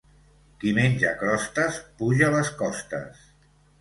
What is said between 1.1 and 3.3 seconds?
crostes puja les costes.